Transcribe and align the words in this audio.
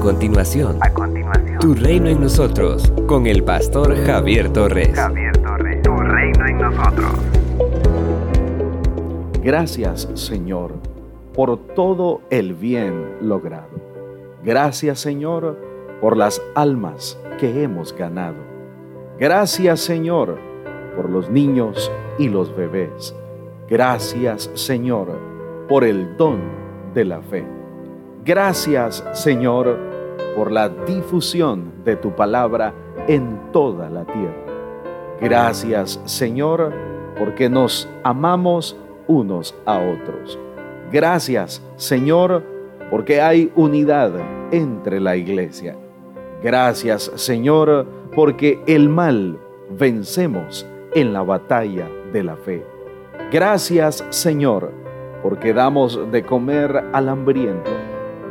continuación, 0.00 0.78
a 0.80 0.92
continuación, 0.92 1.58
Tu 1.60 1.74
reino 1.74 2.08
en 2.08 2.20
nosotros, 2.20 2.90
con 3.06 3.26
el 3.26 3.44
pastor 3.44 3.94
Javier 4.06 4.50
Torres. 4.50 4.94
Javier 4.94 5.36
Torres, 5.36 5.82
Tu 5.82 5.94
reino 5.94 6.46
en 6.46 6.58
nosotros. 6.58 7.12
Gracias, 9.42 10.08
Señor, 10.14 10.72
por 11.34 11.58
todo 11.74 12.22
el 12.30 12.54
bien 12.54 13.16
logrado. 13.20 13.68
Gracias, 14.42 15.00
Señor, 15.00 15.58
por 16.00 16.16
las 16.16 16.40
almas 16.54 17.18
que 17.38 17.62
hemos 17.62 17.94
ganado. 17.94 18.38
Gracias, 19.18 19.80
Señor, 19.80 20.38
por 20.96 21.10
los 21.10 21.28
niños 21.28 21.92
y 22.18 22.28
los 22.28 22.56
bebés. 22.56 23.14
Gracias, 23.68 24.50
Señor, 24.54 25.08
por 25.68 25.84
el 25.84 26.16
don 26.16 26.40
de 26.94 27.04
la 27.04 27.20
fe. 27.20 27.44
Gracias, 28.24 29.04
Señor, 29.12 29.89
por 30.36 30.50
la 30.50 30.68
difusión 30.68 31.72
de 31.84 31.96
tu 31.96 32.14
palabra 32.14 32.74
en 33.08 33.38
toda 33.52 33.88
la 33.90 34.04
tierra. 34.04 34.44
Gracias, 35.20 36.00
Señor, 36.04 36.72
porque 37.18 37.48
nos 37.48 37.88
amamos 38.02 38.76
unos 39.06 39.54
a 39.66 39.78
otros. 39.78 40.38
Gracias, 40.90 41.62
Señor, 41.76 42.42
porque 42.90 43.20
hay 43.20 43.52
unidad 43.54 44.12
entre 44.50 45.00
la 45.00 45.16
iglesia. 45.16 45.76
Gracias, 46.42 47.12
Señor, 47.14 47.86
porque 48.14 48.62
el 48.66 48.88
mal 48.88 49.38
vencemos 49.78 50.66
en 50.94 51.12
la 51.12 51.22
batalla 51.22 51.88
de 52.12 52.24
la 52.24 52.36
fe. 52.36 52.64
Gracias, 53.30 54.04
Señor, 54.10 54.72
porque 55.22 55.52
damos 55.52 56.10
de 56.10 56.24
comer 56.24 56.84
al 56.92 57.08
hambriento 57.08 57.70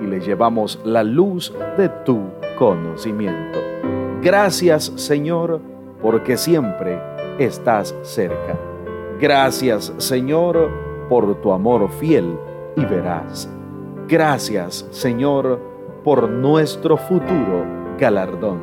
y 0.02 0.08
le 0.08 0.20
llevamos 0.20 0.80
la 0.84 1.04
luz 1.04 1.54
de 1.78 1.90
tu 2.06 2.22
conocimiento. 2.58 3.60
Gracias 4.22 4.92
Señor, 4.96 5.62
porque 6.02 6.38
siempre 6.38 7.02
estás 7.38 7.96
cerca. 8.04 8.58
Gracias 9.20 9.94
Señor, 9.98 10.70
por 11.10 11.40
tu 11.42 11.52
amor 11.52 11.90
fiel 12.00 12.38
y 12.76 12.86
veraz. 12.86 13.50
Gracias 14.08 14.88
Señor, 14.92 15.60
por 16.04 16.30
nuestro 16.30 16.98
futuro 16.98 17.66
galardón. 17.98 18.60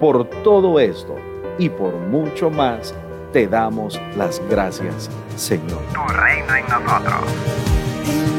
Por 0.00 0.24
todo 0.44 0.78
esto 0.78 1.16
y 1.58 1.68
por 1.68 1.92
mucho 1.94 2.50
más, 2.50 2.94
te 3.32 3.46
damos 3.46 4.00
las 4.16 4.40
gracias, 4.48 5.10
Señor. 5.36 5.80
En 6.56 6.66
nosotros. 6.68 8.37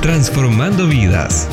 Transformando 0.00 0.88
vidas. 0.88 1.46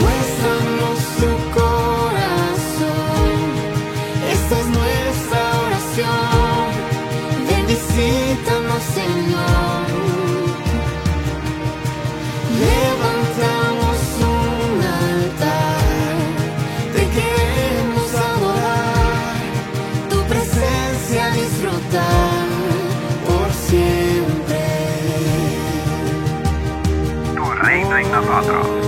Muéstranos 0.00 0.98
tu 1.20 1.30
corazón, 1.54 2.88
esta 4.32 4.58
es 4.58 4.66
nuestra 4.66 5.42
oración. 5.68 6.66
Bendicítanos, 7.48 8.82
Señor. 8.82 9.63
ātrāk. 28.34 28.83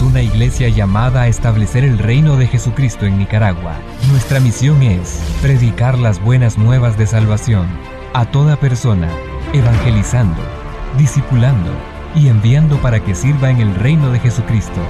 Una 0.00 0.22
iglesia 0.22 0.68
llamada 0.68 1.22
a 1.22 1.28
establecer 1.28 1.84
el 1.84 1.98
reino 1.98 2.36
de 2.36 2.46
Jesucristo 2.46 3.06
en 3.06 3.18
Nicaragua. 3.18 3.76
Nuestra 4.10 4.40
misión 4.40 4.82
es 4.82 5.22
predicar 5.40 5.98
las 5.98 6.20
buenas 6.22 6.58
nuevas 6.58 6.98
de 6.98 7.06
salvación 7.06 7.66
a 8.12 8.24
toda 8.24 8.56
persona, 8.56 9.08
evangelizando, 9.52 10.40
discipulando 10.98 11.70
y 12.14 12.28
enviando 12.28 12.76
para 12.78 13.02
que 13.02 13.14
sirva 13.14 13.50
en 13.50 13.60
el 13.60 13.74
reino 13.74 14.10
de 14.10 14.18
Jesucristo. 14.18 14.80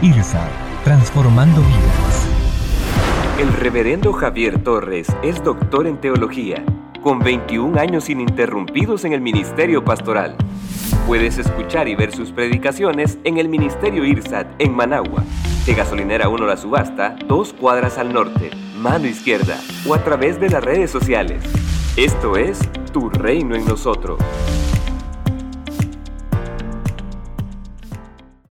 IRSA, 0.00 0.46
transformando 0.84 1.60
vidas. 1.60 2.28
El 3.40 3.52
reverendo 3.52 4.12
Javier 4.12 4.62
Torres 4.62 5.08
es 5.22 5.42
doctor 5.42 5.86
en 5.86 5.98
teología, 5.98 6.64
con 7.02 7.18
21 7.18 7.78
años 7.78 8.08
ininterrumpidos 8.08 9.04
en 9.04 9.12
el 9.12 9.20
ministerio 9.20 9.84
pastoral. 9.84 10.36
Puedes 11.06 11.36
escuchar 11.36 11.88
y 11.88 11.96
ver 11.96 12.14
sus 12.14 12.30
predicaciones 12.30 13.18
en 13.24 13.38
el 13.38 13.48
Ministerio 13.48 14.04
IRSAT 14.04 14.46
en 14.60 14.74
Managua, 14.74 15.24
de 15.66 15.74
Gasolinera 15.74 16.28
1 16.28 16.46
La 16.46 16.56
Subasta, 16.56 17.16
dos 17.26 17.52
cuadras 17.52 17.98
al 17.98 18.12
norte, 18.12 18.50
mano 18.76 19.06
izquierda, 19.06 19.60
o 19.86 19.94
a 19.94 20.04
través 20.04 20.40
de 20.40 20.48
las 20.48 20.64
redes 20.64 20.90
sociales. 20.90 21.42
Esto 21.96 22.36
es 22.36 22.60
Tu 22.92 23.10
Reino 23.10 23.56
en 23.56 23.66
Nosotros. 23.66 24.18